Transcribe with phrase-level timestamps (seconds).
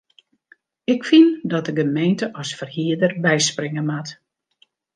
[0.93, 4.09] Ik fyn dat de gemeente as ferhierder byspringe moat.